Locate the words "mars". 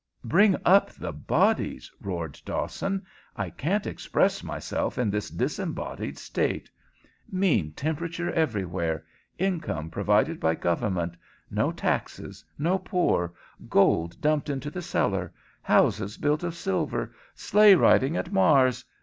18.33-18.83